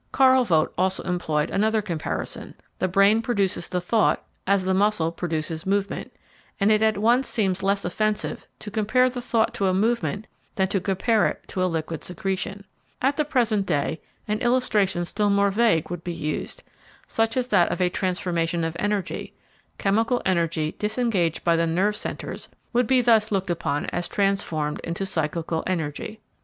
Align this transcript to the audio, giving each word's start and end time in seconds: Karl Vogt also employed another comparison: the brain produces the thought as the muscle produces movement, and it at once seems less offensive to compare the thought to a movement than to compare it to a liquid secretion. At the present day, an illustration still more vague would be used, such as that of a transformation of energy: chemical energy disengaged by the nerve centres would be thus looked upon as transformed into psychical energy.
Karl 0.11 0.43
Vogt 0.43 0.73
also 0.79 1.03
employed 1.03 1.51
another 1.51 1.79
comparison: 1.79 2.55
the 2.79 2.87
brain 2.87 3.21
produces 3.21 3.69
the 3.69 3.79
thought 3.79 4.23
as 4.47 4.63
the 4.63 4.73
muscle 4.73 5.11
produces 5.11 5.63
movement, 5.67 6.11
and 6.59 6.71
it 6.71 6.81
at 6.81 6.97
once 6.97 7.27
seems 7.27 7.61
less 7.61 7.85
offensive 7.85 8.47
to 8.57 8.71
compare 8.71 9.11
the 9.11 9.21
thought 9.21 9.53
to 9.53 9.67
a 9.67 9.75
movement 9.75 10.25
than 10.55 10.67
to 10.69 10.79
compare 10.81 11.27
it 11.27 11.43
to 11.47 11.63
a 11.63 11.69
liquid 11.69 12.03
secretion. 12.03 12.65
At 12.99 13.15
the 13.15 13.23
present 13.23 13.67
day, 13.67 14.01
an 14.27 14.39
illustration 14.39 15.05
still 15.05 15.29
more 15.29 15.51
vague 15.51 15.91
would 15.91 16.03
be 16.03 16.11
used, 16.13 16.63
such 17.07 17.37
as 17.37 17.49
that 17.49 17.71
of 17.71 17.79
a 17.79 17.87
transformation 17.89 18.63
of 18.63 18.75
energy: 18.79 19.35
chemical 19.77 20.23
energy 20.25 20.75
disengaged 20.79 21.43
by 21.43 21.55
the 21.55 21.67
nerve 21.67 21.95
centres 21.95 22.49
would 22.73 22.87
be 22.87 23.01
thus 23.03 23.31
looked 23.31 23.51
upon 23.51 23.85
as 23.91 24.07
transformed 24.07 24.79
into 24.79 25.05
psychical 25.05 25.63
energy. 25.67 26.21